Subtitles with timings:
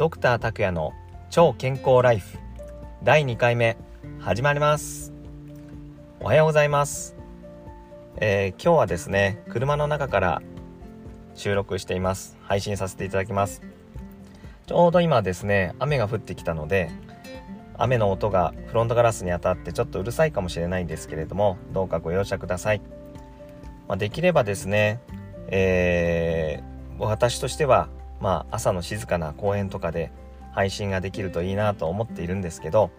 [0.00, 0.94] ドクター拓也の
[1.28, 2.38] 超健康ライフ。
[3.02, 3.76] 第2回目
[4.18, 5.12] 始まります。
[6.20, 7.14] おはようございます、
[8.16, 10.42] えー、今日はですね車の中から
[11.34, 12.38] 収録しています。
[12.40, 13.60] 配信させていただきます。
[14.66, 16.90] ちょうど今ですね雨が降ってきたので
[17.76, 22.80] 雨の音がフロントガラスに当たってちょっとうるさいかもしれないんですけれどもどうかご容赦ください、
[23.86, 24.98] まあ、できればですね、
[25.48, 30.12] えー、私としてはまあ、朝の静かな公園とかで
[30.52, 32.90] 配信ができるといいなと思っているんですけど、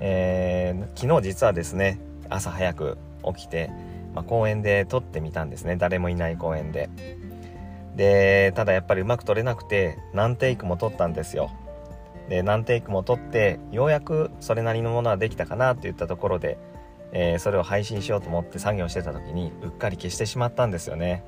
[0.00, 2.98] えー、昨日実はですね朝早く
[3.34, 3.70] 起きて、
[4.14, 5.76] まあ、公園で撮ってみたんですね。
[5.76, 6.88] 誰もいない公園で。
[7.96, 11.50] でただやっぱりうまく撮れなくて何テイクも撮ったんですよ。
[12.28, 16.56] で何テイクも撮ってようやくそれなりのものはできたかなといったところで、
[17.12, 21.24] えー、それを配信しようと思って作業してた時にうっかり消してしまったんですよね。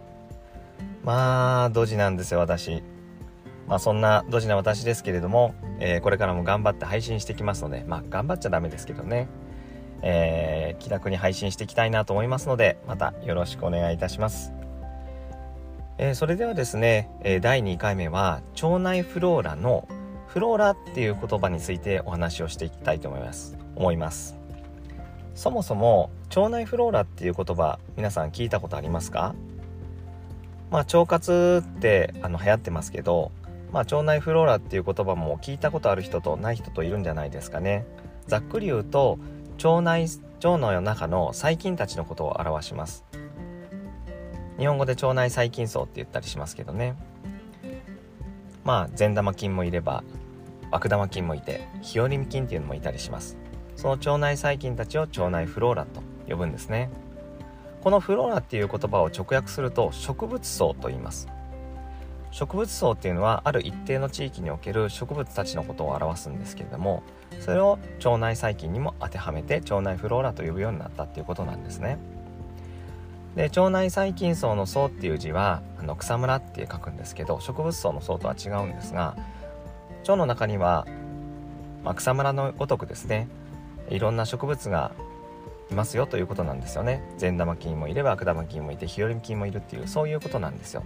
[1.03, 2.85] まあドジなんですよ私。
[3.69, 9.29] まあ、そんなドジな私ですけれども、えー、これからも頑張って配信してきますので、まあ、頑張っちゃダメですけどね、
[10.03, 14.53] えー、気楽に配信していきたいなと思いますので、またよろしくお願いいたします。
[15.99, 19.87] えー、それではですね、え第2回目は、腸内フローラの
[20.27, 23.57] フローラっていう言葉についてお話をしていきたいと思います。
[23.77, 24.37] 思います。
[25.35, 29.35] そもそも、腸内フローラっていう言葉、皆さん聞いたことありますか？
[30.71, 33.31] まあ、腸活ってあの流行ってますけど、
[33.73, 37.87] まあ、腸内フローラっていう言葉も聞いたことある人とない人といるんじゃないですかね。
[38.27, 39.19] ざっくり言うと
[39.65, 40.07] 腸内
[40.45, 43.05] 腸の中の細菌たちのことを表します。
[44.59, 46.97] 日本語で腸内細菌層って言ったりしますけどね。
[48.63, 50.05] まあ善玉菌もいれば
[50.71, 53.39] 悪玉菌もいて日和見菌っていうのもいたりします。
[53.77, 56.91] その腸内細菌たちを腸内フローラと呼ぶんですね。
[57.83, 61.29] このフローラっていう言葉を直訳すると植物層と言います。
[62.33, 67.03] 植物層っていうのはある一定の地域における植物たちのことを表すんですけれども
[67.41, 71.99] それを腸内細菌にも当てはめて腸内フローラと呼ぶようになったっていうことなんですね。
[73.37, 79.17] で腸内細菌層の層っていう字はあの草むらって書くんですけど植物層の層とは違うんですが
[80.03, 80.87] 腸の中には、
[81.83, 83.29] まあ、草むらのごとくですね
[83.89, 84.93] いろんな植物が
[85.71, 87.03] いますよということなんですよね。
[87.17, 90.83] 善玉菌もいれば悪玉菌もいて日和菌もいるっていうそういうことなんですよ。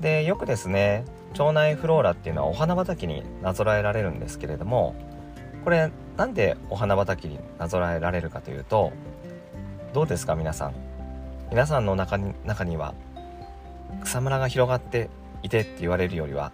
[0.00, 1.04] でよくですね
[1.38, 4.94] 腸内フローラっていうのはお花畑になぞらえられるんですけれども
[5.64, 8.92] これなんでお花畑になぞらえられるかというと
[9.92, 10.74] どうですか皆さん？
[11.50, 12.94] 皆さんの中に中には
[14.02, 15.08] 草むらが広がって
[15.42, 16.52] いてって言われるよりは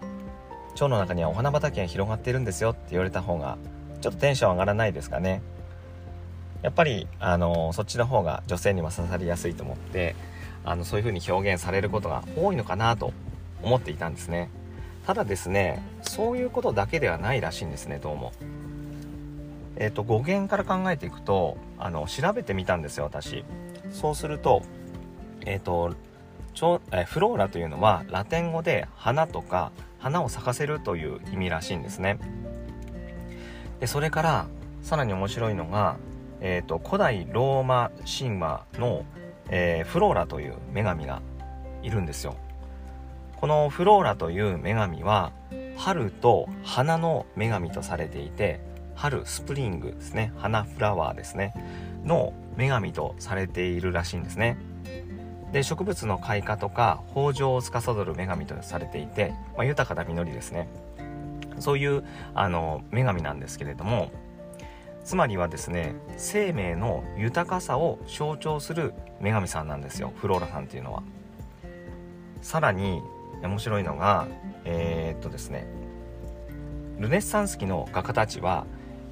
[0.73, 3.57] 腸の中にはお花畑が広がっているんですよって言われた方が
[4.01, 5.41] ちょっとテンション上がらないですかね？
[6.61, 10.15] やっぱりあのそっちの方が女性には刺さりやすいと思って
[10.63, 13.13] あのそういう風に表現されることが多いのかなと
[13.63, 14.49] 思っていたんですね。
[15.05, 18.31] ただですねそういうことだけではないらしいんですねどうも。
[19.77, 23.43] えっ、ー、と語源から考えていくとあの調べてみたんですよ私。
[23.91, 24.61] そうすると
[25.45, 25.95] えっ、ー、と
[26.53, 32.19] ちょえフローラというのはラテン語で花とか花を咲かせるという意味らしいんですね。
[33.79, 34.47] でそれから
[34.83, 35.97] さらに面白いのが、
[36.39, 39.05] えーと、と古代ローマ神話の、
[39.49, 41.21] えー、フローラという女神が
[41.81, 42.35] いるんですよ。
[43.41, 45.31] このフローラという女神は
[45.75, 48.61] 春と花の女神とされていて
[48.93, 50.31] 春スプリングですね。
[50.37, 51.55] 花フラワーですね。
[52.05, 54.57] の女神とされているらしいんですね。
[55.51, 60.69] で植物の開花とか豊穣を司る女神とされていて、まあ、豊かな実りですね。
[61.57, 62.03] そういう
[62.35, 64.11] あの女神なんですけれども
[65.03, 70.13] つまりはですね生命の豊かさを象徴する女神さんなんですよ。
[70.17, 71.01] フローラさんっていうのは。
[72.43, 73.01] さらに
[73.41, 74.27] 面白いのが
[74.65, 75.67] えー、っとですね
[76.99, 78.65] ルネッサンス期の画家たちは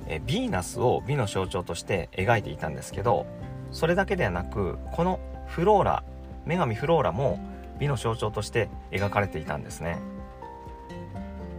[0.08, 3.26] えヴィーナスを美の象徴として描いていたんですけど
[3.72, 6.04] それだけではなくこのフローラ
[6.46, 7.40] 女神フローラも
[7.80, 10.00] 美の象徴として描かれていたんですね。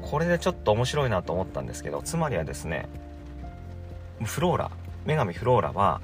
[0.03, 2.89] これでちょっと面白いなと思ったんですけどつまりはですね
[4.25, 4.71] フローラ
[5.07, 6.01] 女神フローラは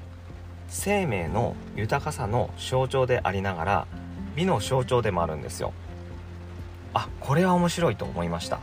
[0.69, 3.87] 生命の豊かさの象徴でありながら
[4.35, 5.73] 美の象徴でもあるんですよ。
[6.93, 8.59] あこれは面白いと思いました。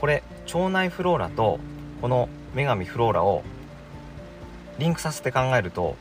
[0.00, 1.58] これ腸内フローラと
[2.00, 3.42] この女神フローラを
[4.78, 5.96] リンクさせて考えると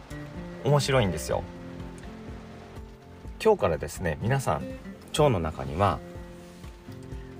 [0.63, 1.43] 面白いんですよ。
[3.43, 4.63] 今日からですね皆さん
[5.11, 5.99] 腸の中には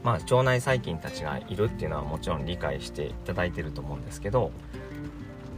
[0.04, 4.52] まあ腸内細菌たちがいるっていうのはもちろん理解していただいてると思うんですけど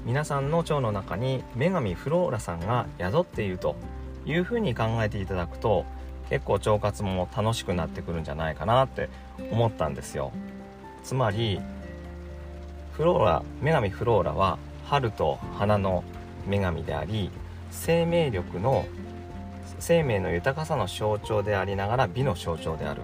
[0.06, 3.76] 皆さんの腸の中に女神フローラさんが宿っていると
[4.26, 5.84] いうふうに考えていただくと
[6.30, 9.10] 結構腸活も楽しくなってくるんじゃないかなって
[9.52, 10.32] 思ったんですよ。
[11.04, 11.60] つまり
[12.94, 16.04] フローラ女神フローラは春と花の
[16.48, 17.30] 女神であり
[17.70, 18.86] 生命力の
[19.80, 23.02] 生命の豊かさの象徴でありながら美の象徴である。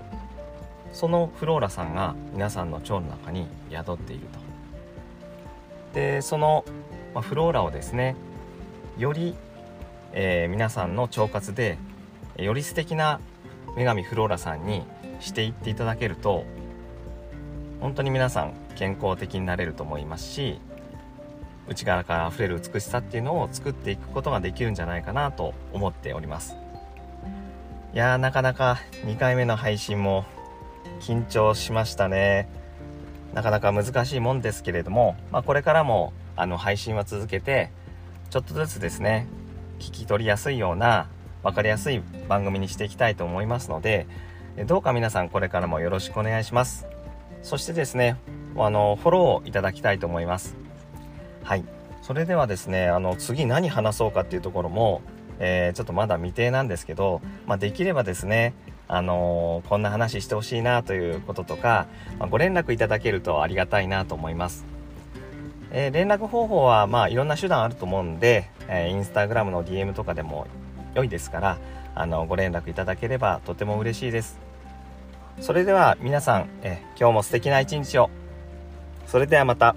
[0.93, 4.39] そのフローラさんが皆さんの腸の中に宿っていると。
[5.93, 6.63] でその、
[7.21, 8.15] フローラをですね
[8.97, 9.35] より、
[10.13, 11.77] えー、皆さんの腸活で
[12.37, 13.19] より素敵な
[13.75, 14.83] 女神フローラさんに
[15.19, 16.45] していっていただけると
[17.79, 20.59] 本当に皆さん健康的になれると思いますし
[21.67, 26.57] 内側から溢れる美しさっていうのを作っていくことができるんじゃないかなと思っております。
[27.93, 30.25] いやなかなか2回目の配信も
[31.01, 32.49] 緊張しましたね。
[33.33, 37.71] なかなか難しいもんですけれども、まあ、これからもあの配信は続けて
[38.29, 39.27] ちょっとずつですね
[39.79, 41.07] 聞き取りやすいような
[41.43, 44.07] 分かりやすい番組にしていきたいと思いますので
[44.65, 46.85] どうか皆さんこれからもよろしくお願いします。
[47.41, 48.17] そしてですね
[48.57, 50.55] あのフォローいただきたいと思います。
[51.43, 51.63] はい。
[52.01, 55.01] それではですねあの次何話そうかっていうところも、
[55.39, 58.53] えー、ちょっとまだ未定なんですけど、まあ、できればですね
[58.87, 61.87] あのー、こんな話してほしいなということとか、
[62.19, 64.65] まあ、ご連絡いただけるとありがたいなと思います。
[65.71, 70.47] えー、連絡方法は、まあ、いろんな手段あると思うんで、えー、インスタグラムの DM とかでも
[70.93, 71.57] 良いですから、
[71.95, 74.39] あの、ご連絡いただければとても嬉しいです。
[75.39, 78.09] それでは皆さん、え今日も素敵な一日を。
[79.07, 79.75] それではまた。